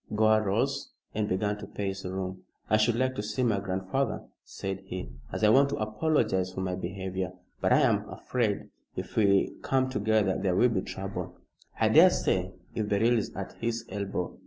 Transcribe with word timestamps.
Gore 0.15 0.41
rose 0.41 0.93
and 1.13 1.29
began 1.29 1.59
to 1.59 1.67
pace 1.67 2.01
the 2.01 2.11
room. 2.11 2.41
"I 2.71 2.77
should 2.77 2.95
like 2.95 3.13
to 3.17 3.21
see 3.21 3.43
my 3.43 3.59
grandfather," 3.59 4.23
said 4.43 4.79
he, 4.79 5.11
"as 5.31 5.43
I 5.43 5.49
want 5.49 5.69
to 5.69 5.75
apologise 5.75 6.51
for 6.51 6.61
my 6.61 6.73
behavior. 6.73 7.33
But 7.61 7.71
I 7.73 7.81
am 7.81 8.09
afraid 8.09 8.71
if 8.95 9.15
we 9.15 9.57
come 9.61 9.91
together 9.91 10.39
there 10.41 10.55
will 10.55 10.69
be 10.69 10.81
trouble." 10.81 11.37
"I 11.79 11.89
daresay 11.89 12.49
if 12.73 12.89
Beryl 12.89 13.15
is 13.15 13.29
at 13.35 13.51
his 13.59 13.85
elbow. 13.89 14.39